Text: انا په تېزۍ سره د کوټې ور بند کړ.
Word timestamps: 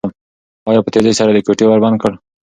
انا 0.67 0.79
په 0.83 0.89
تېزۍ 0.93 1.13
سره 1.19 1.29
د 1.33 1.39
کوټې 1.47 1.65
ور 1.67 1.79
بند 1.83 1.97
کړ. 2.01 2.11